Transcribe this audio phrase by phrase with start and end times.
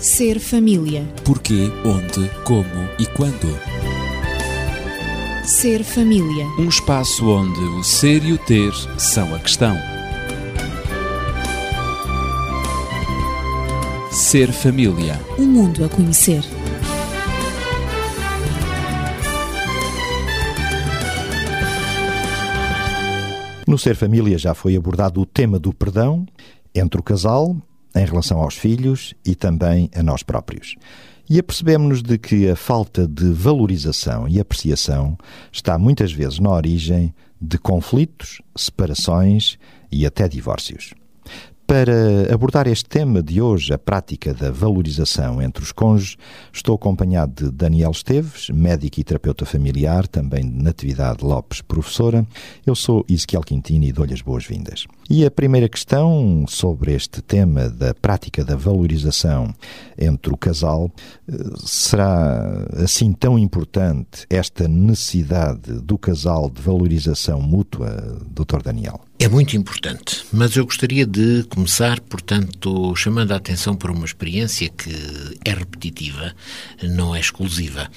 [0.00, 1.02] Ser família.
[1.24, 3.48] Porquê, onde, como e quando.
[5.44, 6.46] Ser família.
[6.56, 9.76] Um espaço onde o ser e o ter são a questão.
[14.12, 15.20] Ser família.
[15.36, 16.44] Um mundo a conhecer.
[23.66, 26.24] No Ser Família já foi abordado o tema do perdão
[26.74, 27.56] entre o casal,
[27.98, 30.76] em relação aos filhos e também a nós próprios.
[31.28, 35.18] E apercebemos-nos de que a falta de valorização e apreciação
[35.52, 39.58] está muitas vezes na origem de conflitos, separações
[39.92, 40.94] e até divórcios.
[41.66, 46.16] Para abordar este tema de hoje, a prática da valorização entre os cônjuges,
[46.50, 52.26] estou acompanhado de Daniel Esteves, médico e terapeuta familiar, também de Natividade Lopes, professora.
[52.66, 54.86] Eu sou Ezequiel Quintino e dou-lhe as boas-vindas.
[55.10, 59.54] E a primeira questão sobre este tema da prática da valorização
[59.96, 60.92] entre o casal
[61.26, 61.32] eh,
[61.64, 68.62] será assim tão importante esta necessidade do casal de valorização mútua, Dr.
[68.62, 69.00] Daniel?
[69.18, 74.68] É muito importante, mas eu gostaria de começar, portanto, chamando a atenção para uma experiência
[74.68, 74.92] que
[75.42, 76.34] é repetitiva,
[76.82, 77.88] não é exclusiva.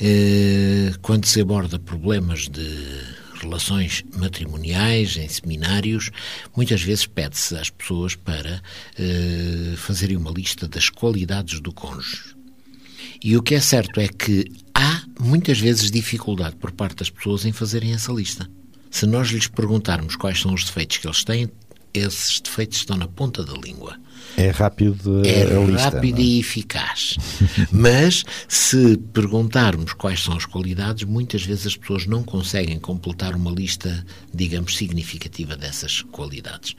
[0.00, 6.10] Eh, quando se aborda problemas de relações matrimoniais, em seminários,
[6.56, 8.62] muitas vezes pede-se às pessoas para
[8.98, 12.36] eh, fazerem uma lista das qualidades do cônjuge.
[13.22, 17.44] E o que é certo é que há muitas vezes dificuldade por parte das pessoas
[17.44, 18.48] em fazerem essa lista.
[18.90, 21.50] Se nós lhes perguntarmos quais são os defeitos que eles têm,
[21.92, 23.96] esses defeitos estão na ponta da língua.
[24.36, 26.26] É rápido É lista, rápido não é?
[26.26, 27.16] e eficaz.
[27.72, 33.50] Mas se perguntarmos quais são as qualidades, muitas vezes as pessoas não conseguem completar uma
[33.50, 36.76] lista, digamos, significativa dessas qualidades.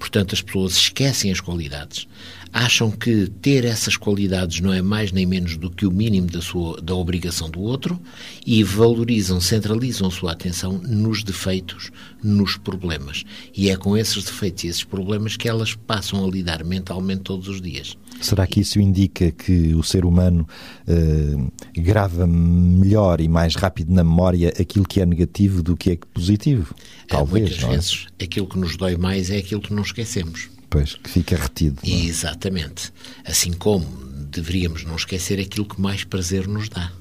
[0.00, 2.08] Portanto, as pessoas esquecem as qualidades,
[2.50, 6.40] acham que ter essas qualidades não é mais nem menos do que o mínimo da,
[6.40, 8.00] sua, da obrigação do outro
[8.46, 11.92] e valorizam, centralizam sua atenção nos defeitos,
[12.24, 13.24] nos problemas.
[13.54, 17.46] E é com esses defeitos e esses problemas que elas passam a lidar mentalmente todos
[17.46, 17.94] os dias.
[18.20, 20.46] Será que isso indica que o ser humano
[20.86, 21.36] eh,
[21.80, 26.74] grava melhor e mais rápido na memória aquilo que é negativo do que é positivo?
[27.08, 27.76] Talvez, Muitas não é?
[27.76, 30.48] vezes aquilo que nos dói mais é aquilo que não esquecemos.
[30.68, 31.80] Pois, que fica retido.
[31.82, 31.90] é?
[31.90, 32.92] Exatamente.
[33.24, 33.84] Assim como
[34.30, 36.92] deveríamos não esquecer aquilo que mais prazer nos dá.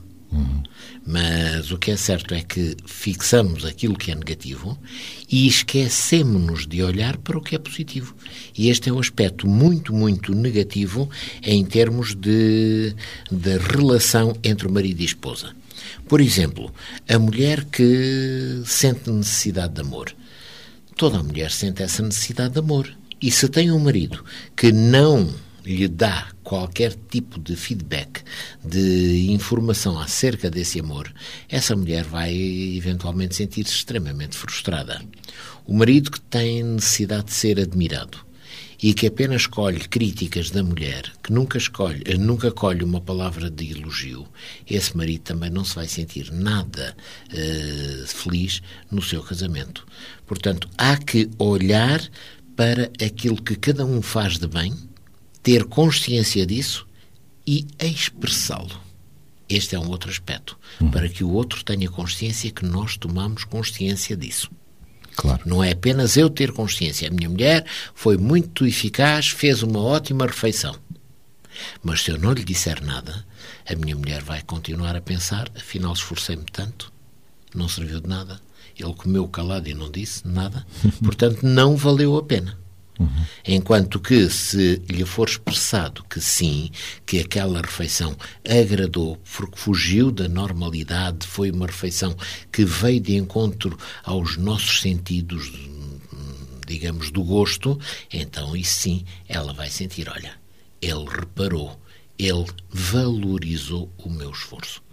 [1.06, 4.78] Mas o que é certo é que fixamos aquilo que é negativo
[5.30, 8.16] e esquecemos-nos de olhar para o que é positivo.
[8.56, 11.10] E este é um aspecto muito, muito negativo
[11.42, 12.94] em termos de,
[13.32, 15.56] de relação entre o marido e a esposa.
[16.08, 16.74] Por exemplo,
[17.08, 20.14] a mulher que sente necessidade de amor.
[20.96, 22.92] Toda a mulher sente essa necessidade de amor.
[23.22, 24.24] E se tem um marido
[24.56, 25.34] que não
[25.66, 28.22] lhe dá qualquer tipo de feedback,
[28.64, 31.14] de informação acerca desse amor,
[31.48, 35.02] essa mulher vai eventualmente sentir-se extremamente frustrada.
[35.66, 38.30] O marido que tem necessidade de ser admirado
[38.82, 43.50] e que apenas colhe críticas da mulher, que nunca escolhe, eh, nunca colhe uma palavra
[43.50, 44.26] de elogio,
[44.70, 46.96] esse marido também não se vai sentir nada
[47.32, 49.86] eh, feliz no seu casamento.
[50.26, 52.02] Portanto, há que olhar
[52.56, 54.74] para aquilo que cada um faz de bem,
[55.42, 56.88] ter consciência disso
[57.46, 58.80] e expressá-lo.
[59.50, 60.58] Este é um outro aspecto,
[60.92, 64.52] para que o outro tenha consciência que nós tomamos consciência disso.
[65.16, 65.42] Claro.
[65.46, 67.08] Não é apenas eu ter consciência.
[67.08, 70.76] A minha mulher foi muito eficaz, fez uma ótima refeição.
[71.84, 73.26] Mas se eu não lhe disser nada,
[73.68, 76.94] a minha mulher vai continuar a pensar: afinal, esforcei-me tanto,
[77.54, 78.40] não serviu de nada.
[78.78, 80.66] Ele comeu calado e não disse nada,
[81.04, 82.58] portanto, não valeu a pena.
[83.48, 86.70] Enquanto que, se lhe for expressado que sim,
[87.06, 88.16] que aquela refeição
[88.48, 92.16] agradou, porque fugiu da normalidade, foi uma refeição
[92.52, 95.52] que veio de encontro aos nossos sentidos,
[96.68, 97.80] digamos, do gosto,
[98.12, 100.34] então isso sim, ela vai sentir: olha,
[100.82, 101.80] ele reparou,
[102.18, 104.84] ele valorizou o meu esforço.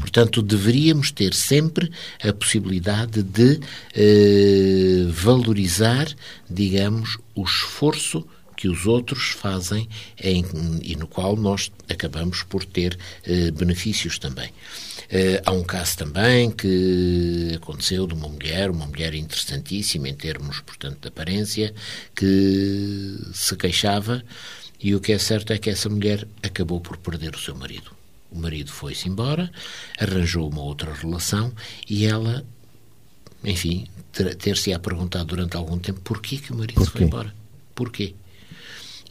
[0.00, 1.90] Portanto, deveríamos ter sempre
[2.22, 3.60] a possibilidade de
[3.94, 6.08] eh, valorizar,
[6.50, 8.26] digamos, o esforço
[8.56, 9.88] que os outros fazem
[10.20, 10.44] em-
[10.82, 14.50] e no qual nós acabamos por ter eh, benefícios também.
[15.10, 20.60] Eh, há um caso também que aconteceu de uma mulher, uma mulher interessantíssima em termos,
[20.60, 21.72] portanto, de aparência,
[22.16, 24.24] que se queixava
[24.82, 27.97] e o que é certo é que essa mulher acabou por perder o seu marido.
[28.30, 29.50] O marido foi-se embora,
[29.98, 31.52] arranjou uma outra relação
[31.88, 32.44] e ela,
[33.42, 36.98] enfim, ter- ter-se-á perguntado durante algum tempo porquê que o marido se Porquê?
[36.98, 37.34] foi embora.
[37.74, 38.14] Porquê?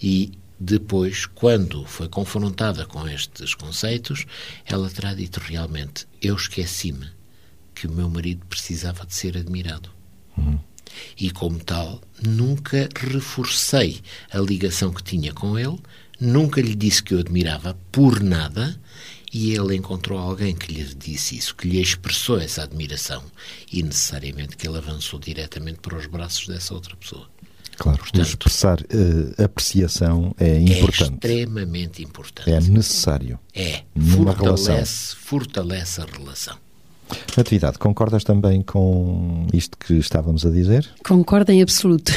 [0.02, 4.26] E depois, quando foi confrontada com estes conceitos,
[4.66, 7.08] ela terá dito realmente: Eu esqueci-me
[7.74, 9.90] que o meu marido precisava de ser admirado.
[10.38, 10.60] Uhum.
[11.18, 14.02] E, como tal, nunca reforcei
[14.32, 15.78] a ligação que tinha com ele,
[16.20, 18.80] nunca lhe disse que o admirava por nada,
[19.34, 23.24] e ele encontrou alguém que lhe disse isso, que lhe expressou essa admiração,
[23.72, 27.30] e necessariamente que ele avançou diretamente para os braços dessa outra pessoa.
[27.78, 31.28] Claro, Portanto, expressar uh, apreciação é importante.
[31.28, 32.50] É extremamente importante.
[32.50, 33.40] É necessário.
[33.54, 33.84] É.
[33.96, 35.18] Fortalece, relação.
[35.20, 36.58] fortalece a relação.
[37.38, 40.90] Atividade, concordas também com isto que estávamos a dizer?
[41.06, 42.12] Concordo em absoluto.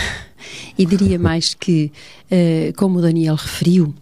[0.76, 1.92] E diria mais que,
[2.30, 3.94] uh, como o Daniel referiu,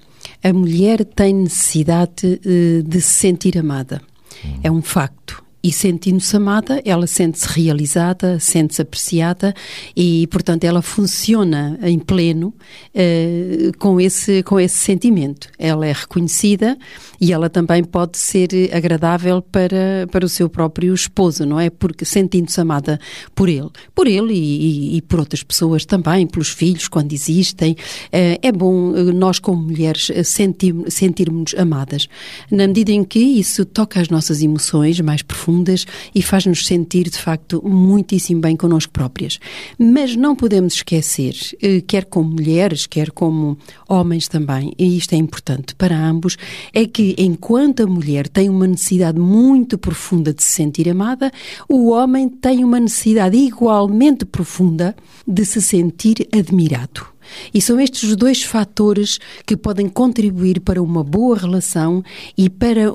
[0.43, 4.01] a mulher tem necessidade uh, de se sentir amada.
[4.45, 4.61] Hum.
[4.63, 9.53] É um facto e sentindo-se amada, ela sente-se realizada, sente-se apreciada
[9.97, 12.55] e, portanto, ela funciona em pleno
[12.95, 15.49] uh, com, esse, com esse sentimento.
[15.59, 16.79] Ela é reconhecida
[17.21, 21.71] e ela também pode ser agradável para, para o seu próprio esposo, não é?
[21.71, 23.01] Porque sentindo-se amada
[23.35, 23.71] por ele.
[23.97, 27.73] Por ele e, e, e, por outras pessoas também, pelos filhos, quando existem.
[27.73, 32.09] Uh, é bom eh, nós, como mulheres, sentirmos amadas.
[32.49, 37.05] Na medida em que isso toca as nossas emoções mais profundas profundas e faz-nos sentir,
[37.05, 39.39] de facto, muitíssimo bem connosco próprias.
[39.79, 43.57] Mas não podemos esquecer, eh, quer como mulheres, quer como
[43.89, 46.37] homens também, e isto é importante para ambos,
[46.75, 51.33] é que enquanto a mulher tem uma necessidade muito profunda de se sentir amada,
[51.69, 54.95] o homem tem uma necessidade igualmente profunda
[55.27, 57.18] de se sentir admirado.
[57.53, 62.03] E são estes os dois fatores que podem contribuir para uma boa relação
[62.37, 62.93] e para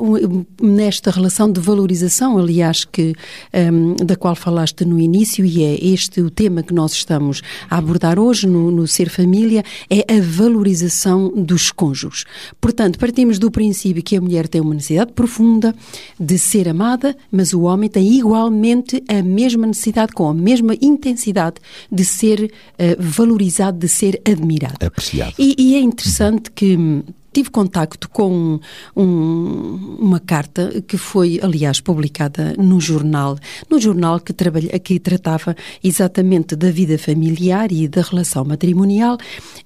[0.61, 3.13] nesta relação de valorização, aliás, que
[3.53, 7.77] um, da qual falaste no início e é este o tema que nós estamos a
[7.77, 12.25] abordar hoje no, no Ser Família, é a valorização dos cônjuges.
[12.59, 15.75] Portanto, partimos do princípio que a mulher tem uma necessidade profunda
[16.19, 21.55] de ser amada, mas o homem tem igualmente a mesma necessidade, com a mesma intensidade
[21.91, 24.85] de ser uh, valorizado, de ser admirado.
[24.85, 25.33] Apreciado.
[25.37, 27.03] E, e é interessante que
[27.33, 28.59] tive contacto com
[28.95, 33.37] um, uma carta que foi, aliás, publicada no jornal,
[33.69, 39.17] no jornal que, trabalha, que tratava exatamente da vida familiar e da relação matrimonial,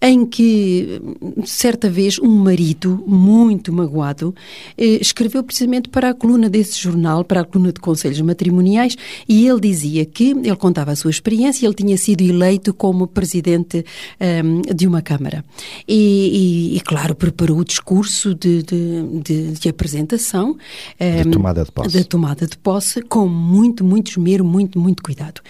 [0.01, 1.01] em que,
[1.45, 4.33] certa vez, um marido muito magoado
[4.77, 8.95] eh, escreveu precisamente para a coluna desse jornal, para a coluna de conselhos matrimoniais,
[9.27, 13.83] e ele dizia que, ele contava a sua experiência, ele tinha sido eleito como presidente
[14.19, 15.43] um, ehm, de uma Câmara.
[15.87, 20.57] E, e, e, claro, preparou o discurso de, de, de, de apresentação.
[20.99, 21.97] De um, tomada de posse.
[21.97, 25.41] Da tomada de posse, com muito, muito esmero, muito, muito cuidado.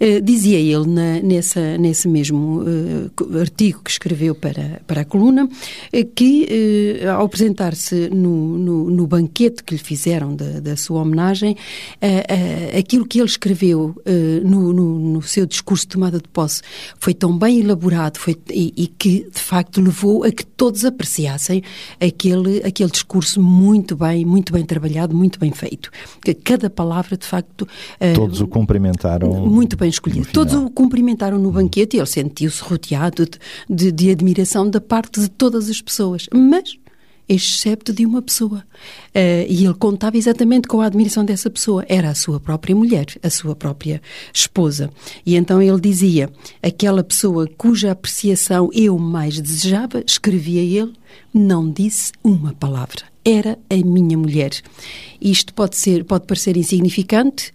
[0.00, 5.44] Uh, dizia ele na, nessa, nesse mesmo uh, artigo que escreveu para, para a coluna,
[5.44, 11.56] uh, que ao apresentar-se no, no, no, banquete que lhe fizeram da, da sua homenagem,
[12.76, 13.94] aquilo que ele escreveu
[14.44, 16.62] no, no, no, seu discurso de tomada de posse
[16.98, 21.55] foi tão bem elaborado foi, e, e que, de facto, levou a que todos apreciassem
[22.00, 25.90] aquele, aquele discurso muito bem, muito bem trabalhado, muito bem feito.
[26.44, 27.66] Cada palavra, de facto...
[28.00, 29.46] Eh, Todos uh, o cumprimentaram.
[29.46, 30.28] Muito bem escolhido.
[30.32, 33.38] Todos o cumprimentaram no banquete e ele sentiu-se rodeado de,
[33.68, 36.26] de, de admiração da parte de todas as pessoas.
[36.34, 36.78] Mas
[37.28, 38.58] excepto de uma pessoa.
[39.08, 41.84] Uh, e ele contava exatamente com a admiração dessa pessoa.
[41.88, 44.00] Era a sua própria mulher, a sua própria
[44.32, 44.90] esposa.
[45.24, 46.30] E então ele dizia:
[46.62, 50.92] aquela pessoa cuja apreciação eu mais desejava, escrevia ele,
[51.32, 53.02] não disse uma palavra.
[53.24, 54.50] Era a minha mulher.
[55.20, 57.52] Isto pode ser, pode parecer insignificante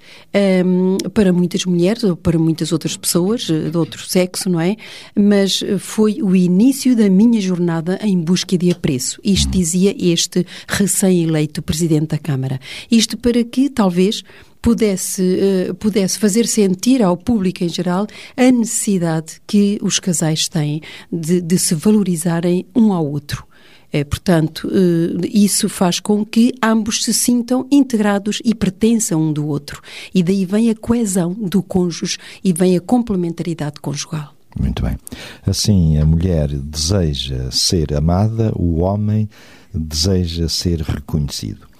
[0.65, 4.75] um, para muitas mulheres ou para muitas outras pessoas eh, de outro sexo, não é?
[5.15, 9.21] Mas foi o início da minha jornada em busca de apreço.
[9.23, 12.59] Isto dizia este recém-eleito presidente da Câmara.
[12.91, 14.23] Isto para que, talvez,
[14.61, 15.39] pudesse,
[15.69, 18.05] uh, pudesse fazer sentir ao público em geral
[18.37, 23.45] a necessidade que os casais têm de, de se valorizarem um ao outro.
[23.91, 29.45] É, portanto, eh, isso faz com que ambos se sintam integrados e pertençam um do
[29.45, 29.81] outro.
[30.13, 34.33] E daí vem a coesão do cônjuge e vem a complementaridade conjugal.
[34.59, 34.97] Muito bem.
[35.45, 39.29] Assim, a mulher deseja ser amada, o homem
[39.73, 41.70] deseja ser reconhecido.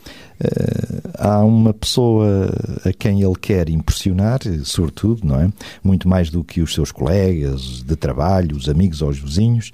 [0.42, 2.50] Uh, há uma pessoa
[2.84, 5.52] a quem ele quer impressionar, sobretudo, não é?
[5.84, 9.72] Muito mais do que os seus colegas de trabalho, os amigos ou os vizinhos,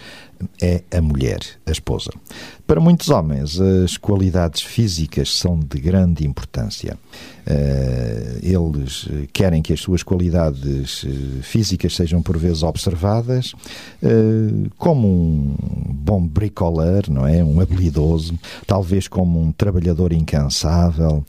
[0.62, 2.12] é a mulher, a esposa.
[2.66, 6.98] Para muitos homens, as qualidades físicas são de grande importância.
[7.50, 11.10] Uh, eles querem que as suas qualidades uh,
[11.42, 13.54] físicas sejam por vezes observadas
[14.78, 15.56] como um
[15.88, 17.44] bom bricoleur, não é?
[17.44, 21.24] Um habilidoso, talvez como um trabalhador incansável.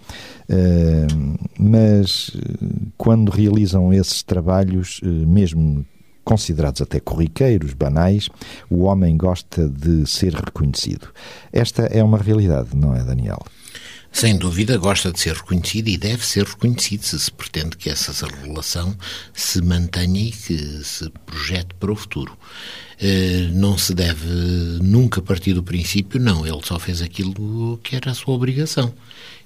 [1.59, 2.31] mas
[2.97, 5.85] quando realizam esses trabalhos, mesmo
[6.25, 8.29] considerados até corriqueiros, banais,
[8.69, 11.09] o homem gosta de ser reconhecido.
[11.53, 13.41] Esta é uma realidade, não é, Daniel?
[14.11, 18.27] Sem dúvida, gosta de ser reconhecido e deve ser reconhecido se se pretende que essa
[18.27, 18.97] relação
[19.33, 22.37] se mantenha e que se projete para o futuro.
[23.01, 24.27] Eh, não se deve
[24.83, 28.93] nunca partir do princípio, não, ele só fez aquilo que era a sua obrigação.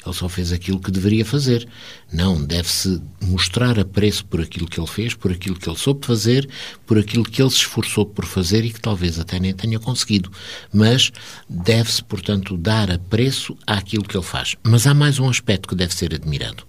[0.04, 1.68] Ele só fez aquilo que deveria fazer.
[2.12, 6.49] Não, deve-se mostrar apreço por aquilo que ele fez, por aquilo que ele soube fazer,
[6.87, 10.30] por aquilo que ele se esforçou por fazer e que talvez até nem tenha conseguido.
[10.73, 11.12] Mas
[11.49, 14.56] deve-se, portanto, dar apreço àquilo que ele faz.
[14.62, 16.64] Mas há mais um aspecto que deve ser admirado.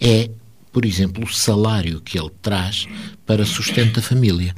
[0.00, 0.30] É,
[0.72, 2.86] por exemplo, o salário que ele traz
[3.26, 4.54] para sustento da família.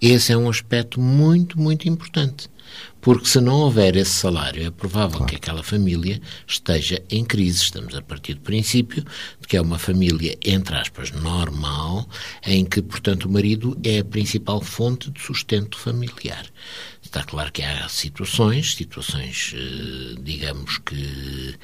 [0.00, 2.50] Esse é um aspecto muito, muito importante.
[3.02, 5.26] Porque se não houver esse salário, é provável claro.
[5.26, 7.64] que aquela família esteja em crise.
[7.64, 9.04] Estamos a partir do princípio
[9.40, 12.08] de que é uma família, entre aspas, normal,
[12.46, 16.46] em que, portanto, o marido é a principal fonte de sustento familiar.
[17.02, 21.56] Está claro que há situações, situações, eh, digamos que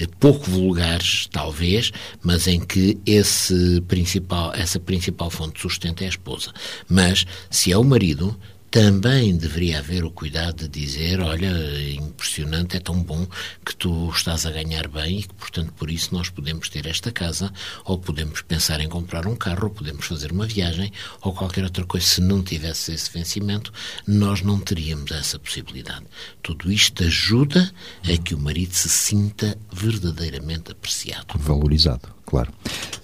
[0.00, 6.06] eh, pouco vulgares, talvez, mas em que esse principal, essa principal fonte de sustento é
[6.06, 6.52] a esposa.
[6.88, 8.36] Mas, se é o marido,
[8.70, 11.50] também deveria haver o cuidado de dizer: olha,
[11.92, 13.26] impressionante, é tão bom
[13.64, 17.10] que tu estás a ganhar bem e que, portanto, por isso nós podemos ter esta
[17.10, 17.52] casa,
[17.84, 21.84] ou podemos pensar em comprar um carro, ou podemos fazer uma viagem, ou qualquer outra
[21.84, 22.06] coisa.
[22.06, 23.72] Se não tivesse esse vencimento,
[24.06, 26.06] nós não teríamos essa possibilidade.
[26.42, 27.72] Tudo isto ajuda
[28.04, 31.36] a que o marido se sinta verdadeiramente apreciado.
[31.36, 32.52] Valorizado claro.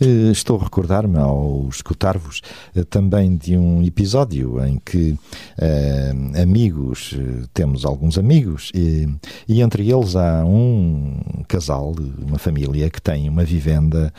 [0.00, 2.42] Eh, estou a recordar-me, ao escutar-vos,
[2.76, 5.18] eh, também de um episódio em que
[5.58, 7.14] eh, amigos,
[7.52, 9.08] temos alguns amigos, e,
[9.48, 14.12] e, entre eles há um casal, uma família, que tem uma vivenda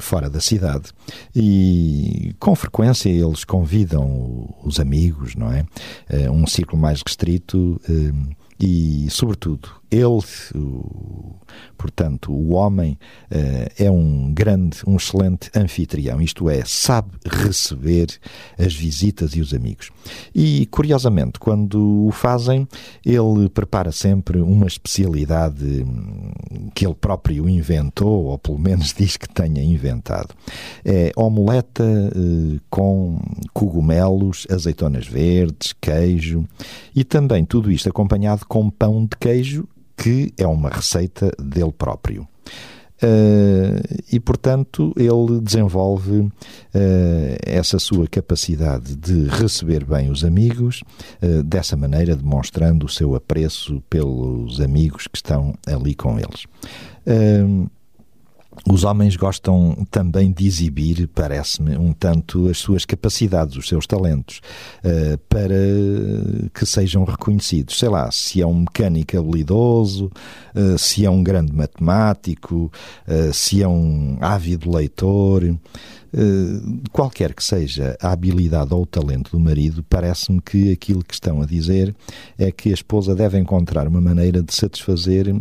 [0.00, 0.90] fora da cidade.
[1.34, 5.66] E com frequência eles convidam os amigos, não é?
[6.30, 7.80] um círculo mais restrito
[8.58, 10.22] e, sobretudo, ele,
[10.54, 11.36] o,
[11.76, 12.98] portanto, o homem,
[13.30, 18.08] uh, é um grande, um excelente anfitrião, isto é, sabe receber
[18.58, 19.90] as visitas e os amigos.
[20.34, 22.66] E, curiosamente, quando o fazem,
[23.04, 26.32] ele prepara sempre uma especialidade hum,
[26.74, 30.34] que ele próprio inventou, ou pelo menos diz que tenha inventado.
[30.84, 33.20] É omeleta uh, com
[33.52, 36.44] cogumelos, azeitonas verdes, queijo
[36.94, 42.26] e também tudo isto acompanhado com pão de queijo que é uma receita dele próprio.
[42.96, 46.32] Uh, e, portanto, ele desenvolve uh,
[47.42, 50.82] essa sua capacidade de receber bem os amigos,
[51.22, 56.46] uh, dessa maneira demonstrando o seu apreço pelos amigos que estão ali com eles.
[58.68, 64.40] Os homens gostam também de exibir, parece-me, um tanto as suas capacidades, os seus talentos,
[64.84, 65.54] uh, para
[66.54, 67.78] que sejam reconhecidos.
[67.78, 70.10] Sei lá, se é um mecânico habilidoso,
[70.54, 72.72] uh, se é um grande matemático,
[73.06, 75.44] uh, se é um ávido leitor.
[76.92, 81.42] Qualquer que seja a habilidade ou o talento do marido, parece-me que aquilo que estão
[81.42, 81.94] a dizer
[82.38, 85.34] é que a esposa deve encontrar uma maneira de satisfazer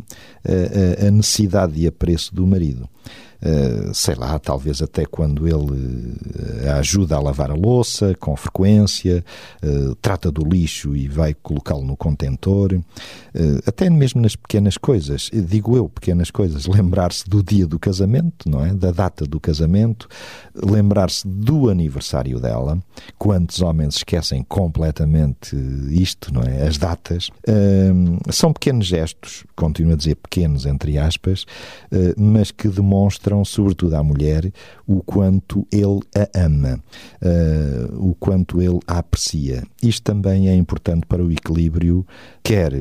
[0.46, 2.90] a necessidade e apreço do marido.
[3.42, 6.16] Eh, sei lá, talvez até quando ele
[6.64, 9.24] eh, ajuda a lavar a louça com frequência,
[9.64, 12.80] uh, trata do lixo e vai colocá-lo no contentor,
[13.66, 18.64] até mesmo nas pequenas coisas, digo eu, pequenas coisas, lembrar-se do dia do casamento, não
[18.64, 18.74] é?
[18.74, 20.08] Da data do casamento,
[20.54, 22.82] lembrar-se do aniversário dela.
[23.18, 25.56] Quantos homens esquecem completamente
[25.90, 26.68] isto, não é?
[26.68, 27.30] As datas.
[28.32, 31.46] são pequenos gestos, continuo a dizer pequenos entre aspas,
[32.18, 34.52] mas que demonstram mostram, sobretudo à mulher,
[34.88, 36.80] o quanto ele a ama,
[37.22, 39.64] uh, o quanto ele a aprecia.
[39.82, 42.06] Isto também é importante para o equilíbrio
[42.46, 42.80] quer eh,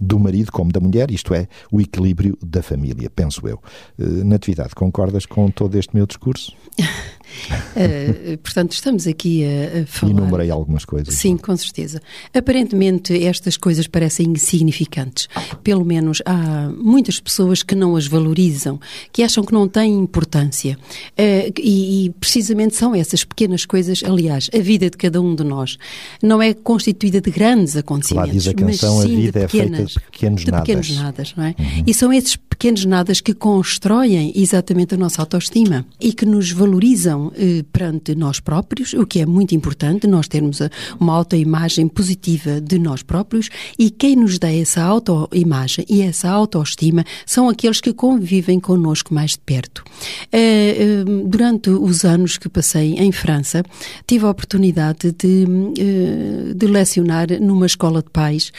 [0.00, 3.60] do marido como da mulher, isto é, o equilíbrio da família, penso eu.
[3.98, 6.52] Eh, Natividade, concordas com todo este meu discurso?
[6.78, 10.12] Uh, portanto, estamos aqui a, a falar.
[10.12, 11.14] Enumerei algumas coisas.
[11.14, 12.00] Sim, com certeza.
[12.32, 15.28] Aparentemente, estas coisas parecem insignificantes.
[15.62, 20.78] Pelo menos há muitas pessoas que não as valorizam, que acham que não têm importância.
[21.18, 24.02] Uh, e, e, precisamente são essas pequenas coisas.
[24.04, 25.78] Aliás, a vida de cada um de nós
[26.22, 28.32] não é constituída de grandes acontecimentos.
[28.32, 30.66] Diz a canção, mas a sim vida de pequenas, é feita de pequenos de nadas.
[30.66, 31.54] pequenos nadas, não é?
[31.58, 31.84] Uhum.
[31.86, 37.32] E são esses pequenos nadas que constroem exatamente a nossa autoestima e que nos valorizam
[37.34, 42.60] eh, perante nós próprios, o que é muito importante, nós termos a, uma autoimagem positiva
[42.60, 47.92] de nós próprios e quem nos dá essa autoimagem e essa autoestima são aqueles que
[47.92, 49.82] convivem connosco mais de perto.
[50.30, 53.62] Eh, eh, durante os anos que passei em França,
[54.06, 55.46] tive a oportunidade de,
[55.78, 58.52] eh, de lecionar numa escola de pais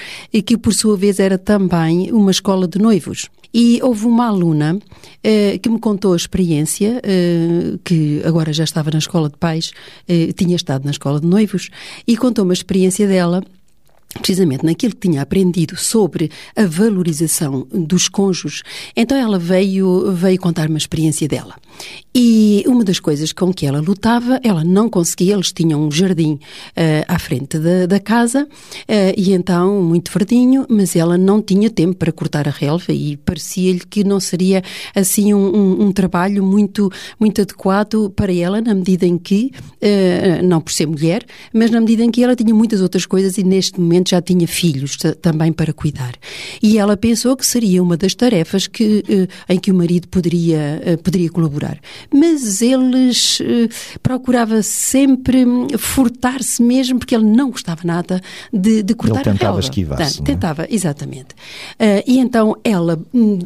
[0.46, 3.30] que por sua vez era também uma escola de noivos.
[3.54, 4.80] E houve uma aluna
[5.24, 9.72] eh, que me contou a experiência, eh, que agora já estava na escola de pais,
[10.08, 11.70] eh, tinha estado na escola de noivos,
[12.08, 13.44] e contou uma experiência dela
[14.20, 18.62] precisamente naquilo que tinha aprendido sobre a valorização dos cônjuges,
[18.96, 21.56] então ela veio, veio contar uma experiência dela.
[22.16, 26.34] E uma das coisas com que ela lutava, ela não conseguia, eles tinham um jardim
[26.34, 26.40] uh,
[27.08, 31.96] à frente da, da casa, uh, e então muito verdinho, mas ela não tinha tempo
[31.96, 34.62] para cortar a relva e parecia-lhe que não seria
[34.94, 39.52] assim um, um, um, trabalho muito, muito adequado para ela, na medida em que,
[39.82, 43.40] uh, não por ser mulher, mas na medida em que ela tinha muitas outras coisas
[43.40, 46.14] e neste momento já tinha filhos também para cuidar.
[46.62, 49.04] E ela pensou que seria uma das tarefas que,
[49.50, 51.80] em que o marido poderia, poderia colaborar
[52.12, 55.46] mas eles uh, procurava sempre
[55.78, 60.22] furtar-se mesmo, porque ele não gostava nada de, de cortar ele tentava a esquivar-se.
[60.22, 60.24] É?
[60.24, 61.30] Tentava, exatamente.
[61.80, 63.38] Uh, e então ela, hum,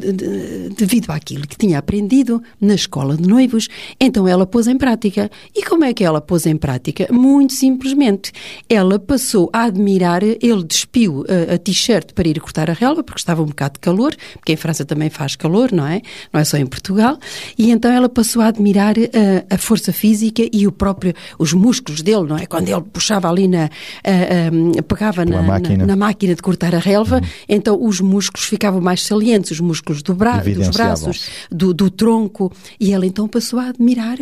[0.76, 3.68] devido àquilo que tinha aprendido na escola de noivos,
[4.00, 5.30] então ela pôs em prática.
[5.54, 7.08] E como é que ela pôs em prática?
[7.10, 8.32] Muito simplesmente.
[8.68, 13.20] Ela passou a admirar, ele despiu a, a t-shirt para ir cortar a relva, porque
[13.20, 16.00] estava um bocado de calor, porque em França também faz calor, não é?
[16.32, 17.18] Não é só em Portugal.
[17.56, 21.52] E então ela passou a admirar a, eh, a, força física e o próprio, os
[21.52, 22.46] músculos dele, não é?
[22.46, 25.78] Quando ele puxava ali na, a, a, pegava na máquina.
[25.78, 26.34] Na, na máquina.
[26.34, 27.28] de cortar a relva, uhum.
[27.48, 32.52] então os músculos ficavam mais salientes, os músculos do bra dos braços, do, do, tronco,
[32.78, 34.18] e ela então passou a admirar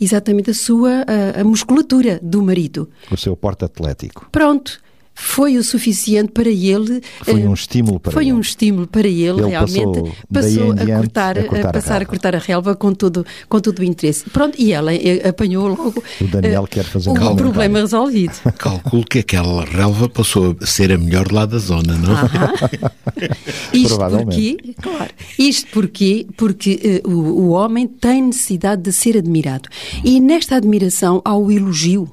[0.00, 1.04] exatamente a sua,
[1.36, 2.88] a, a musculatura do marido.
[3.10, 4.28] O seu porte atlético.
[4.30, 4.81] Pronto
[5.14, 7.02] foi o suficiente para ele.
[7.22, 8.32] Foi um estímulo para foi ele.
[8.32, 10.12] um estímulo para ele, ele realmente.
[10.32, 13.60] Passou, a, cortar, a, cortar, a passar a, a, cortar a relva com todo, com
[13.60, 14.24] todo o interesse.
[14.30, 16.02] Pronto, e ela eh, apanhou logo.
[16.20, 18.34] O Daniel uh, quer fazer um o problema resolvido.
[18.58, 22.12] Calculo que aquela relva passou a ser a melhor lá da zona, não?
[23.72, 29.68] isto porque, claro, isto porque, porque uh, o, o homem tem necessidade de ser admirado.
[30.04, 32.10] E nesta admiração há o elogio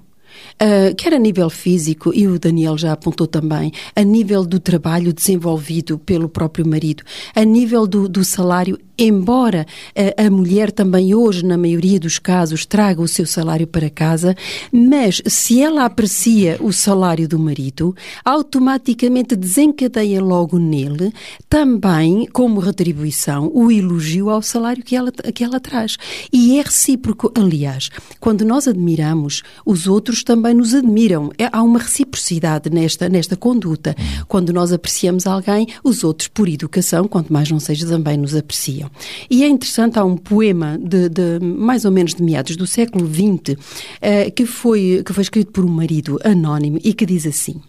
[0.61, 5.13] uh, quer a nível físico, e o Daniel já apontou também, a nível do trabalho
[5.13, 7.03] desenvolvido pelo próprio marido,
[7.35, 12.65] a nível do, do salário embora a, a, mulher também hoje, na maioria dos casos,
[12.65, 14.35] traga o seu salário para casa,
[14.71, 21.13] mas se ela aprecia o salário do marido, automaticamente desencadeia logo nele
[21.49, 25.97] também, como retribuição, o elogio ao salário que ela, que ela traz.
[26.31, 27.31] E é recíproco.
[27.35, 31.31] Aliás, quando nós admiramos, os outros também nos admiram.
[31.37, 33.95] É, há uma reciprocidade nesta, nesta conduta.
[34.27, 38.88] Quando nós apreciamos alguém, os outros, por educação, quanto mais não seja, também nos apreciam.
[39.29, 43.07] E é interessante, há um poema de, de mais ou menos de meados do século
[43.07, 47.61] XX uh, que, foi, que foi escrito por um marido anónimo e que diz assim.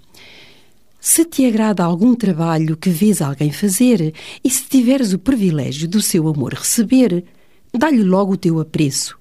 [1.01, 4.13] Se te agrada algum trabalho que vês alguém fazer
[4.45, 7.25] e se tiveres o privilégio do seu amor receber,
[7.73, 9.19] dá-lhe logo o teu apreço.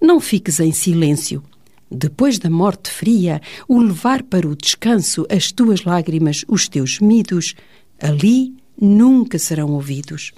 [0.00, 1.42] Não fiques em silêncio.
[1.90, 7.54] Depois da morte fria, o levar para o descanso as tuas lágrimas, os teus gemidos,
[8.00, 10.32] ali nunca serão ouvidos.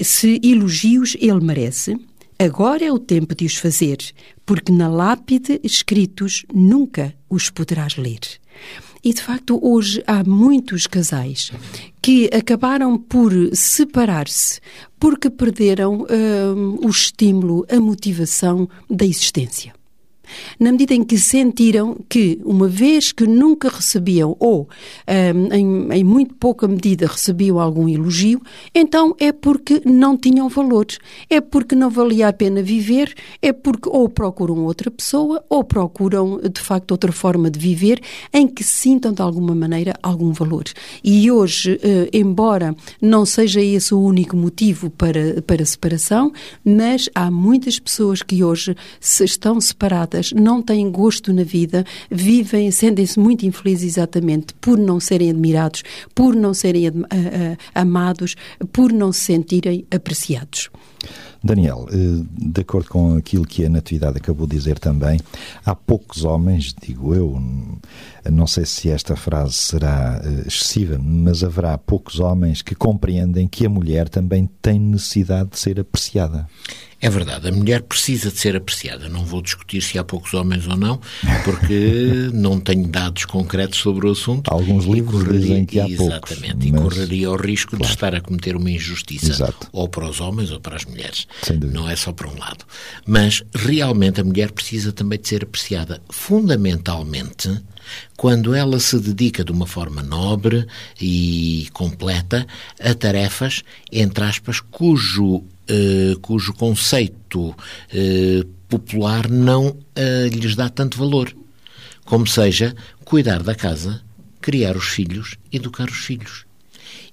[0.00, 1.96] Se elogios ele merece,
[2.38, 3.98] agora é o tempo de os fazer,
[4.44, 8.20] porque na lápide escritos nunca os poderás ler.
[9.04, 11.50] E de facto, hoje há muitos casais
[12.00, 14.60] que acabaram por separar-se
[14.98, 16.06] porque perderam
[16.56, 19.74] hum, o estímulo, a motivação da existência.
[20.58, 24.68] Na medida em que sentiram que, uma vez que nunca recebiam, ou
[25.08, 28.40] um, em, em, muito pouca medida recebiam algum elogio,
[28.74, 33.88] então é porque não tinham valores, é porque não valia a pena viver, é porque
[33.88, 38.00] ou procuram outra pessoa, ou procuram, de facto, outra forma de viver
[38.32, 40.64] em que sintam, de alguma maneira, algum valor.
[41.02, 46.32] E hoje, uh, embora não seja esse o único motivo para, para separação,
[46.64, 52.70] mas há muitas pessoas que hoje se estão separadas, não têm gosto na vida, vivem,
[52.70, 55.82] sentem-se muito infelizes exatamente por não serem admirados,
[56.14, 58.36] por não serem uh, uh, amados,
[58.72, 60.70] por não se sentirem apreciados.
[61.42, 65.18] Daniel, eh, de acordo com aquilo que a Natividade acabou de dizer também,
[65.64, 67.42] há poucos homens, digo eu,
[68.30, 73.66] não sei se esta frase será eh, excessiva, mas haverá poucos homens que compreendem que
[73.66, 76.48] a mulher também tem necessidade de ser apreciada.
[77.02, 79.08] É verdade, a mulher precisa de ser apreciada.
[79.08, 81.00] Não vou discutir se há poucos homens ou não,
[81.44, 84.48] porque não tenho dados concretos sobre o assunto.
[84.48, 87.84] Alguns livros correria, dizem que há Exatamente, poucos, e correria o risco claro.
[87.84, 89.68] de estar a cometer uma injustiça, Exato.
[89.72, 91.26] ou para os homens ou para as mulheres.
[91.72, 92.64] Não é só para um lado.
[93.04, 96.00] Mas, realmente, a mulher precisa também de ser apreciada.
[96.08, 97.50] Fundamentalmente,
[98.16, 100.68] quando ela se dedica de uma forma nobre
[101.00, 102.46] e completa
[102.80, 107.54] a tarefas, entre aspas, cujo eh, cujo conceito
[107.92, 111.34] eh, popular não uh, lhes dá tanto valor,
[112.06, 114.02] como seja cuidar da casa,
[114.40, 116.46] criar os filhos, educar os filhos.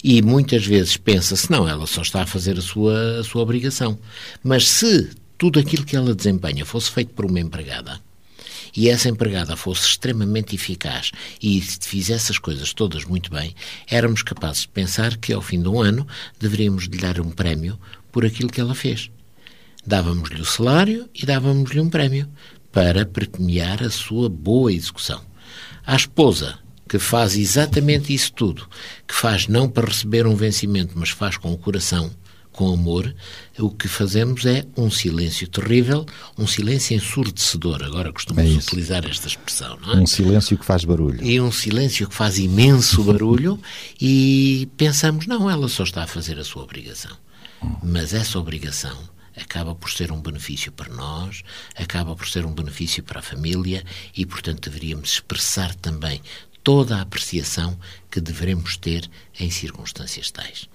[0.02, 4.00] E muitas vezes pensa-se, não, ela só está a fazer a sua, a sua obrigação.
[4.42, 8.00] Mas se tudo aquilo que ela desempenha fosse feito por uma empregada,
[8.76, 13.54] e essa empregada fosse extremamente eficaz e fizesse as coisas todas muito bem,
[13.88, 16.08] éramos capazes de pensar que ao fim de um ano
[16.40, 17.78] deveríamos lhe dar um prémio
[18.12, 19.10] por aquilo que ela fez.
[19.86, 22.28] Dávamos-lhe o salário e dávamos-lhe um prémio
[22.72, 25.22] para premiar a sua boa execução.
[25.86, 28.68] A esposa, que faz exatamente isso tudo,
[29.08, 32.12] que faz não para receber um vencimento, mas faz com o coração,
[32.52, 33.16] com amor,
[33.58, 36.06] o que fazemos é um silêncio terrível,
[36.38, 37.82] um silêncio ensurdecedor.
[37.84, 39.96] Agora costumamos é utilizar esta expressão, não é?
[40.02, 41.24] Um silêncio que faz barulho.
[41.24, 43.58] E um silêncio que faz imenso barulho
[44.00, 47.16] e pensamos, não, ela só está a fazer a sua obrigação.
[47.84, 48.98] Mas essa obrigação
[49.36, 51.44] acaba por ser um benefício para nós,
[51.76, 53.84] acaba por ser um benefício para a família
[54.16, 56.22] e, portanto, deveríamos expressar também
[56.64, 57.80] toda a apreciação
[58.12, 60.68] que devemos ter em circunstâncias tais.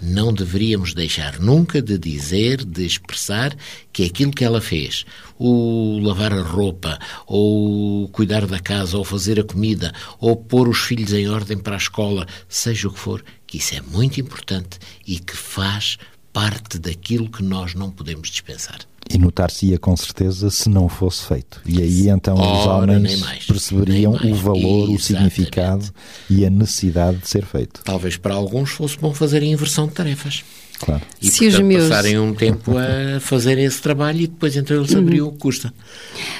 [0.00, 3.56] Não deveríamos deixar nunca de dizer, de expressar
[3.92, 5.04] que aquilo que ela fez,
[5.38, 10.78] o lavar a roupa, ou cuidar da casa, ou fazer a comida, ou pôr os
[10.78, 14.78] filhos em ordem para a escola, seja o que for, que isso é muito importante
[15.06, 15.98] e que faz
[16.32, 18.80] parte daquilo que nós não podemos dispensar.
[19.12, 21.60] E notar-se-ia com certeza se não fosse feito.
[21.66, 24.94] E aí então Ora, os homens mais, perceberiam o valor, Exatamente.
[24.94, 25.90] o significado
[26.28, 27.82] e a necessidade de ser feito.
[27.82, 30.44] Talvez para alguns fosse bom fazer a inversão de tarefas.
[30.80, 31.02] Claro.
[31.20, 31.88] E se portanto, os meus...
[31.88, 35.72] passarem um tempo a fazer esse trabalho e depois então eles saberiam o que custa.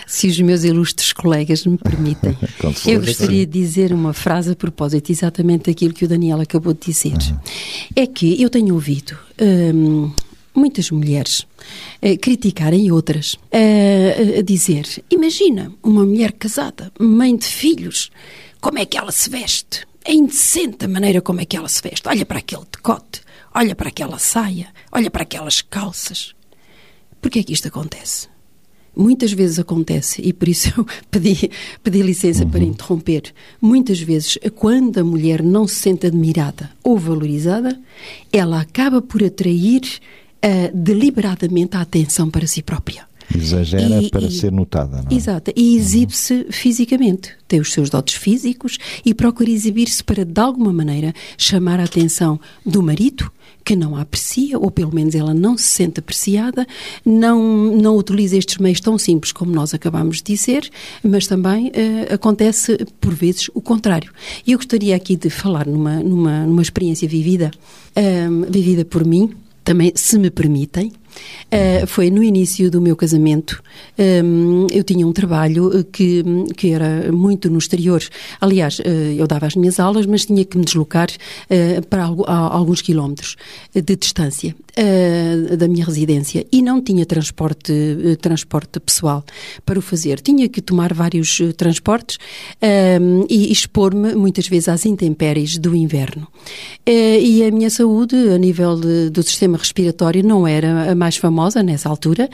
[0.06, 2.36] Se os meus ilustres colegas me permitem,
[2.86, 6.80] eu gostaria de dizer uma frase a propósito exatamente daquilo que o Daniel acabou de
[6.80, 7.12] dizer.
[7.12, 7.38] Uhum.
[7.94, 10.10] É que eu tenho ouvido hum,
[10.54, 18.10] muitas mulheres uh, criticarem outras, uh, a dizer: imagina uma mulher casada, mãe de filhos,
[18.58, 19.86] como é que ela se veste?
[20.02, 22.08] É indecente a maneira como é que ela se veste.
[22.08, 23.20] Olha para aquele decote
[23.54, 26.34] olha para aquela saia, olha para aquelas calças.
[27.20, 28.28] Por que é que isto acontece?
[28.96, 31.50] Muitas vezes acontece, e por isso eu pedi,
[31.82, 32.50] pedi licença uhum.
[32.50, 33.22] para interromper.
[33.60, 37.80] Muitas vezes, quando a mulher não se sente admirada ou valorizada,
[38.32, 39.82] ela acaba por atrair
[40.44, 43.08] uh, deliberadamente a atenção para si própria.
[43.32, 45.14] Exagera e, para e, ser notada, não é?
[45.14, 45.52] Exato.
[45.54, 46.44] E exibe-se uhum.
[46.50, 47.30] fisicamente.
[47.46, 52.40] Tem os seus dotes físicos e procura exibir-se para, de alguma maneira, chamar a atenção
[52.66, 53.30] do marido
[53.70, 56.66] que não a aprecia, ou pelo menos ela não se sente apreciada,
[57.06, 57.40] não,
[57.76, 60.68] não utiliza estes meios tão simples como nós acabamos de dizer,
[61.04, 64.10] mas também uh, acontece, por vezes, o contrário.
[64.44, 67.52] E eu gostaria aqui de falar numa, numa, numa experiência vivida,
[67.96, 69.30] uh, vivida por mim,
[69.62, 70.90] também, se me permitem,
[71.50, 73.60] Uh, foi no início do meu casamento.
[73.98, 76.22] Um, eu tinha um trabalho que,
[76.56, 78.00] que era muito no exterior.
[78.40, 78.82] Aliás, uh,
[79.16, 83.36] eu dava as minhas aulas, mas tinha que me deslocar uh, para algo, alguns quilómetros
[83.74, 84.54] de distância
[85.58, 87.72] da minha residência e não tinha transporte,
[88.20, 89.24] transporte pessoal
[89.66, 90.20] para o fazer.
[90.20, 92.18] Tinha que tomar vários transportes
[93.00, 96.26] um, e expor-me muitas vezes às intempéries do inverno.
[96.86, 101.16] e a minha saúde, a nível de, do sistema respiratório, não era a mais mais
[101.16, 102.28] famosa nessa altura,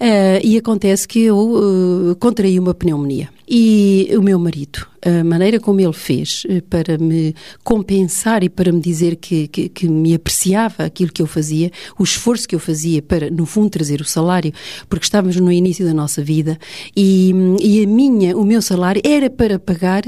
[0.00, 3.28] uh, e acontece que eu uh, contraí uma pneumonia.
[3.48, 8.72] E o meu marido, a maneira como ele fez uh, para me compensar e para
[8.72, 12.58] me dizer que, que, que, me apreciava aquilo que eu fazia, o esforço que eu
[12.58, 14.52] fazia para, no fundo, trazer o salário,
[14.88, 16.58] porque estávamos no início da nossa vida
[16.96, 20.02] e, e a minha, o meu salário era para pagar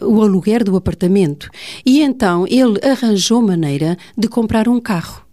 [0.00, 1.50] o aluguer do apartamento.
[1.84, 5.25] E então ele arranjou maneira de comprar um carro.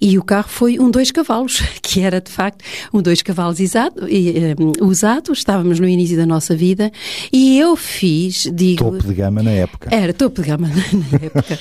[0.00, 4.04] E o carro foi um dois cavalos, que era de facto um dois cavalos exato,
[4.04, 5.32] um, usado.
[5.32, 6.90] Estávamos no início da nossa vida
[7.32, 8.84] e eu fiz, digo.
[8.84, 9.94] Topo de gama na época.
[9.94, 11.58] Era topo de gama na época.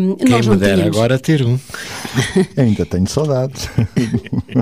[0.00, 0.96] um, Quem nós me dera tínhamos...
[0.96, 1.58] agora ter um.
[2.56, 3.68] Ainda tenho saudades.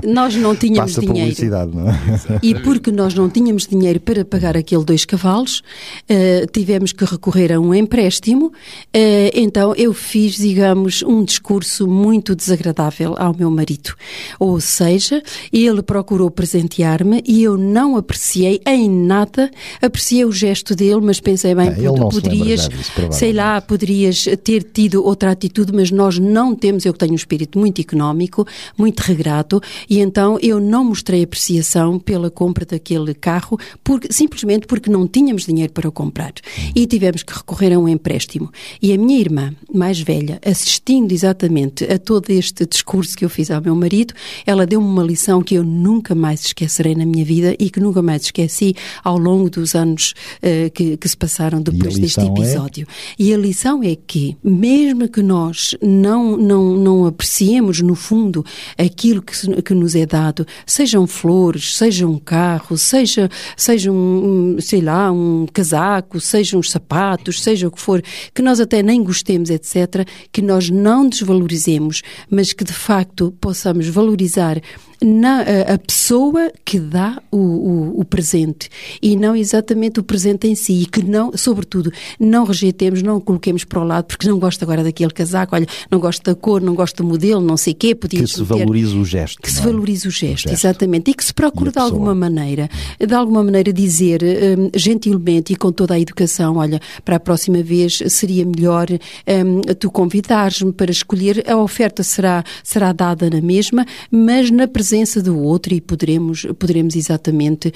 [0.05, 1.31] Nós não tínhamos Passa dinheiro.
[1.31, 1.97] publicidade, não é?
[2.43, 5.63] E porque nós não tínhamos dinheiro para pagar aquele dois cavalos,
[6.11, 8.47] uh, tivemos que recorrer a um empréstimo.
[8.47, 13.95] Uh, então eu fiz, digamos, um discurso muito desagradável ao meu marido.
[14.39, 21.01] Ou seja, ele procurou presentear-me e eu não apreciei em nada, apreciei o gesto dele,
[21.03, 26.19] mas pensei bem, é, poderias, disso, sei lá, poderias ter tido outra atitude, mas nós
[26.19, 30.85] não temos, eu que tenho um espírito muito económico, muito regrado, e então eu não
[30.85, 36.33] mostrei apreciação pela compra daquele carro, porque, simplesmente porque não tínhamos dinheiro para o comprar.
[36.75, 38.51] E tivemos que recorrer a um empréstimo.
[38.81, 43.51] E a minha irmã, mais velha, assistindo exatamente a todo este discurso que eu fiz
[43.51, 47.55] ao meu marido, ela deu-me uma lição que eu nunca mais esquecerei na minha vida
[47.59, 51.99] e que nunca mais esqueci ao longo dos anos uh, que, que, se passaram depois
[51.99, 52.27] deste é?
[52.27, 52.87] episódio.
[52.89, 53.15] É?
[53.19, 58.45] E a lição é que, mesmo que nós não, não, não apreciemos no fundo
[58.79, 64.81] aquilo que, que nos é dado, sejam flores, seja um carro, seja, seja um, sei
[64.81, 68.03] lá, um casaco, sejam uns sapatos, seja o que for,
[68.35, 73.89] que nós até nem gostemos, etc., que nós não desvalorizemos mas que de facto possamos
[73.89, 74.61] valorizar
[75.03, 78.69] na, a, pessoa que dá o, o, o, presente
[79.03, 83.65] e não exatamente o presente em si e que não, sobretudo, não rejeitemos, não coloquemos
[83.65, 86.75] para o lado porque não gosto agora daquele casaco, olha, não gosto da cor, não
[86.75, 87.95] gosto do modelo, não sei o quê.
[87.95, 89.43] Podia que se valorize o gesto.
[89.43, 89.63] Que se é?
[89.63, 91.11] valorize o gesto, o gesto, exatamente.
[91.11, 95.71] E que se procure de alguma maneira, de alguma maneira dizer um, gentilmente e com
[95.71, 101.45] toda a educação, olha, para a próxima vez seria melhor um, tu convidares-me para escolher,
[101.49, 106.47] a oferta será, será dada na mesma, mas na presença presença do outro e poderemos,
[106.61, 107.75] poderemos exatamente,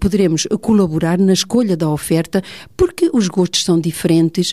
[0.00, 2.42] poderemos colaborar na escolha da oferta,
[2.76, 4.52] porque os gostos são diferentes,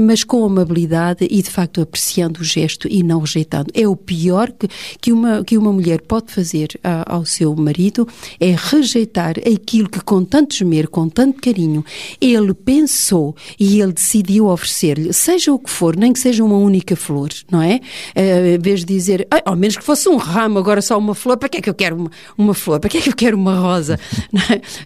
[0.00, 3.70] mas com amabilidade e de facto apreciando o gesto e não rejeitando.
[3.74, 4.66] É o pior que,
[5.00, 6.68] que, uma, que uma mulher pode fazer
[7.06, 8.08] ao seu marido,
[8.40, 11.84] é rejeitar aquilo que com tanto esmero, com tanto carinho,
[12.20, 16.96] ele pensou e ele decidiu oferecer-lhe, seja o que for, nem que seja uma única
[16.96, 17.80] flor, não é?
[18.16, 21.36] Eh, em vez de dizer, ao menos que fosse um ramo, agora só uma flor,
[21.36, 22.80] para que é que eu quero uma, uma flor?
[22.80, 23.98] Para que é que eu quero uma rosa?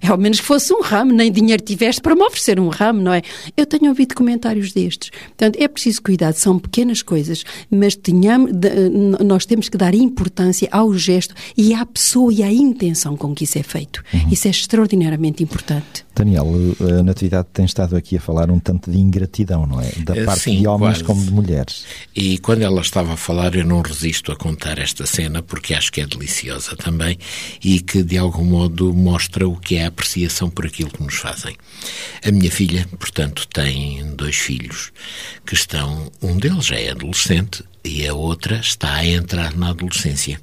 [0.02, 0.08] É?
[0.08, 3.12] Ao menos que fosse um ramo, nem dinheiro tiveste para me oferecer um ramo, não
[3.12, 3.22] é?
[3.56, 5.10] Eu tenho ouvido comentários destes.
[5.10, 8.50] Portanto, é preciso cuidado, são pequenas coisas, mas tenhamos,
[9.24, 13.44] nós temos que dar importância ao gesto e à pessoa e à intenção com que
[13.44, 14.02] isso é feito.
[14.12, 14.28] Uhum.
[14.32, 16.04] Isso é extraordinariamente importante.
[16.14, 16.46] Daniel,
[16.80, 19.90] a Natividade tem estado aqui a falar um tanto de ingratidão, não é?
[20.04, 21.04] Da eh, parte Sim, de homens quase.
[21.04, 21.84] como de mulheres.
[22.14, 25.91] E quando ela estava a falar, eu não resisto a contar esta cena, porque acho
[25.92, 27.18] que é deliciosa também
[27.62, 31.14] e que, de algum modo, mostra o que é a apreciação por aquilo que nos
[31.14, 31.54] fazem.
[32.24, 34.90] A minha filha, portanto, tem dois filhos
[35.46, 36.10] que estão.
[36.20, 40.40] Um deles já é adolescente e a outra está a entrar na adolescência.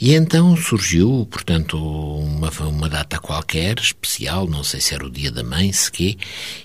[0.00, 5.30] E então surgiu, portanto, uma, uma data qualquer, especial, não sei se era o dia
[5.30, 6.18] da mãe, se quê,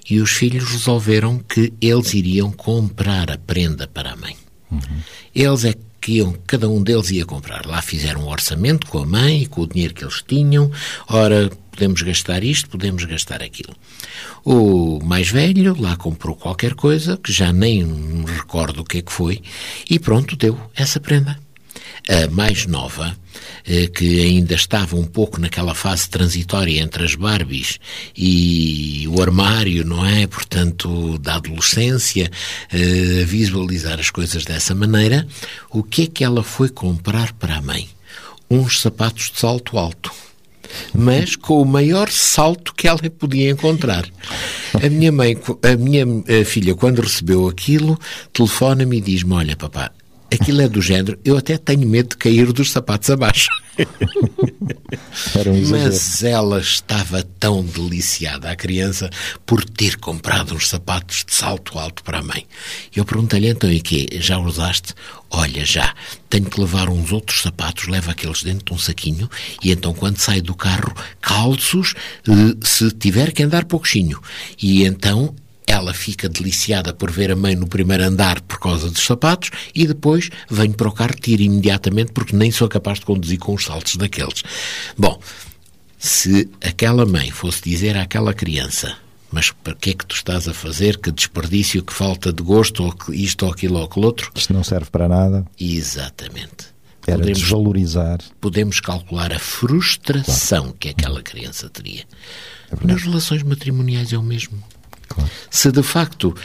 [0.10, 4.36] e os filhos resolveram que eles iriam comprar a prenda para a mãe.
[4.72, 5.02] Uhum.
[5.36, 7.66] Eles é que iam, cada um deles ia comprar.
[7.66, 10.72] Lá fizeram um orçamento com a mãe e com o dinheiro que eles tinham.
[11.08, 13.76] Ora, podemos gastar isto, podemos gastar aquilo.
[14.44, 19.02] O mais velho lá comprou qualquer coisa, que já nem me recordo o que é
[19.02, 19.42] que foi,
[19.90, 21.38] e pronto, deu essa prenda.
[22.10, 23.18] A mais nova,
[23.66, 27.80] eh, que ainda estava um pouco naquela fase transitória entre as Barbies
[28.16, 30.26] e o armário, não é?
[30.26, 32.32] Portanto, da adolescência,
[32.72, 35.28] eh, visualizar as coisas dessa maneira,
[35.70, 37.90] o que é que ela foi comprar para a mãe?
[38.50, 40.12] Uns sapatos de salto alto
[40.94, 44.06] mas com o maior salto que ela podia encontrar.
[44.74, 47.98] A minha mãe, a minha eh, filha, quando recebeu aquilo,
[48.34, 49.92] telefona-me e diz-me: Olha, papá,
[50.32, 53.48] aquilo é do género, eu até tenho medo de cair dos sapatos abaixo.
[55.46, 55.70] Um.
[55.70, 59.10] Mas ela estava tão deliciada, a criança,
[59.46, 62.48] por ter comprado uns sapatos de salto alto para a mãe.
[62.96, 64.08] Eu perguntei-lhe então, e quê?
[64.14, 64.94] Já usaste?
[65.30, 65.94] Olha, já.
[66.30, 69.30] Tenho que levar uns outros sapatos, leva aqueles dentro de um saquinho,
[69.62, 71.94] e então quando sai do carro, calços,
[72.28, 74.20] eh, se tiver que andar pouquinho.
[74.62, 75.36] E então
[75.68, 79.86] ela fica deliciada por ver a mãe no primeiro andar por causa dos sapatos e
[79.86, 83.66] depois venho para o carro, tiro imediatamente porque nem sou capaz de conduzir com os
[83.66, 84.44] saltos daqueles.
[84.98, 85.20] Bom,
[86.00, 88.96] se aquela mãe fosse dizer àquela criança
[89.30, 90.98] mas para que é que tu estás a fazer?
[90.98, 94.32] Que desperdício, que falta de gosto, ou que isto, ou aquilo, ou aquilo outro?
[94.34, 95.46] Isto não serve para nada.
[95.60, 96.68] Exatamente.
[97.06, 98.20] Era Podemos- desvalorizar.
[98.40, 102.06] podemos calcular a frustração que aquela criança teria.
[102.70, 102.94] verdade.
[102.94, 104.64] Nas relações matrimoniais é o mesmo.
[105.08, 105.30] Claro.
[105.50, 106.36] Se de facto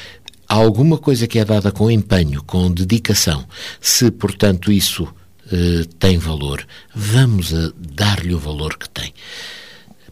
[0.48, 3.46] há alguma coisa que é dada com empenho, com dedicação,
[3.80, 5.08] se portanto isso
[5.50, 9.12] eh, tem valor, vamos a dar-lhe o valor que tem.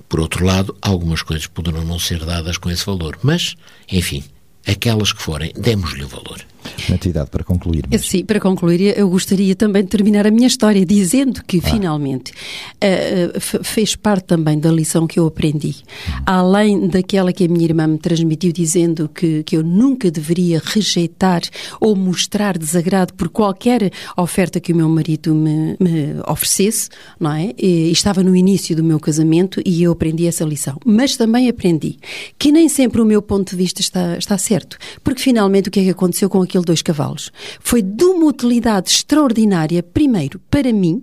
[0.09, 3.55] Por outro lado, algumas coisas poderão não ser dadas com esse valor, mas,
[3.91, 4.25] enfim,
[4.67, 6.45] aquelas que forem, demos-lhe o valor.
[6.89, 7.85] Natividade, para concluir.
[7.91, 12.33] Eu, Sim, para concluir, eu gostaria também de terminar a minha história dizendo que, finalmente,
[12.81, 15.77] eh, eh, fe- fez parte também da lição que eu aprendi.
[16.27, 21.43] Além daquela que a minha irmã me transmitiu, dizendo que, que eu nunca deveria rejeitar
[21.81, 27.53] ou mostrar desagrado por qualquer oferta que o meu marido me, me oferecesse, não é?
[27.59, 30.77] E estava no início do meu casamento e eu aprendi essa lição.
[30.85, 31.99] Mas também aprendi
[32.39, 34.77] que nem sempre o meu ponto de vista está, está certo.
[35.03, 37.31] Porque, finalmente, o que é que aconteceu com aquele dois cavalos?
[37.61, 41.01] Foi de uma utilidade extraordinária, primeiro, para mim,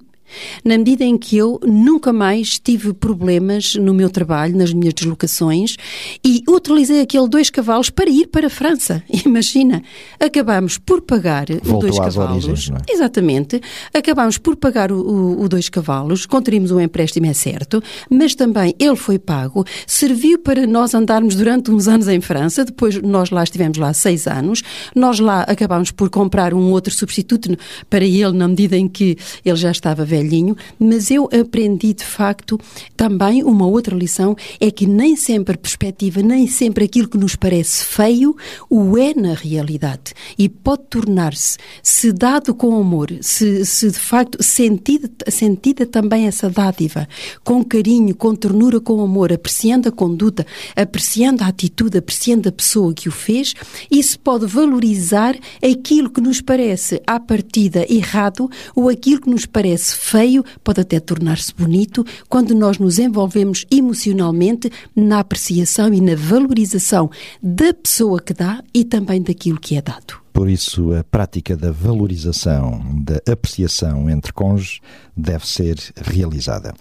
[0.63, 5.75] na medida em que eu nunca mais tive problemas no meu trabalho, nas minhas deslocações,
[6.23, 9.03] e utilizei aquele dois cavalos para ir para a França.
[9.25, 9.83] Imagina,
[10.19, 12.45] acabamos por pagar o Voltou dois cavalos.
[12.45, 12.91] origens, é?
[12.91, 13.61] Exatamente.
[13.93, 18.73] Acabámos por pagar o, o, o dois cavalos, contraímos um empréstimo, é certo, mas também
[18.79, 23.43] ele foi pago, serviu para nós andarmos durante uns anos em França, depois nós lá
[23.43, 24.63] estivemos lá seis anos,
[24.95, 27.57] nós lá acabámos por comprar um outro substituto
[27.89, 32.59] para ele na medida em que ele já estava velhinho, mas eu aprendi de facto
[32.95, 37.35] também uma outra lição, é que nem sempre a perspectiva, nem sempre aquilo que nos
[37.35, 38.35] parece feio,
[38.69, 40.13] o é na realidade.
[40.37, 46.49] E pode tornar-se, se dado com amor, se, se de facto sentida, sentida também essa
[46.49, 47.07] dádiva,
[47.43, 52.93] com carinho, com ternura, com amor, apreciando a conduta, apreciando a atitude, apreciando a pessoa
[52.93, 53.53] que o fez,
[53.91, 59.95] isso pode valorizar aquilo que nos parece à partida errado ou aquilo que nos parece
[60.07, 67.09] feio, pode até tornar-se bonito quando nós nos envolvemos emocionalmente na apreciação e na valorização
[67.41, 70.26] da pessoa que dá e também daquilo que é dado.
[70.37, 74.81] Por isso, a prática da valorização, da apreciação entre cônjuges
[75.17, 76.75] deve ser realizada.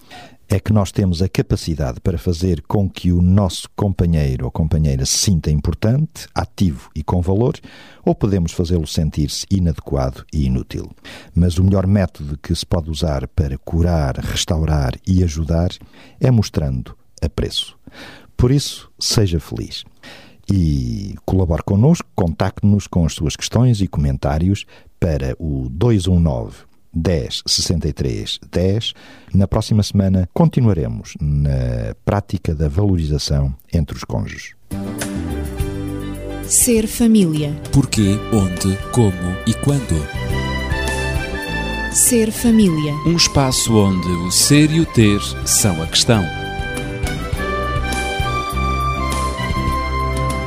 [0.47, 5.07] É que nós temos a capacidade para fazer com que o nosso companheiro ou companheira
[5.07, 7.55] se sinta importante, ativo e com valor,
[8.05, 10.91] ou podemos fazê-lo sentir-se inadequado e inútil.
[11.33, 15.71] Mas o melhor método que se pode usar para curar, restaurar e ajudar
[16.19, 17.75] é mostrando apreço.
[18.37, 19.83] Por isso, seja feliz
[20.51, 24.65] e colabore connosco, contacte-nos com as suas questões e comentários
[24.99, 28.93] para o 219 10 63 10.
[29.33, 34.55] Na próxima semana continuaremos na prática da valorização entre os cônjuges.
[36.43, 37.53] Ser família.
[37.73, 39.95] Porquê, onde, como e quando.
[41.91, 42.93] Ser família.
[43.05, 46.46] Um espaço onde o ser e o ter são a questão.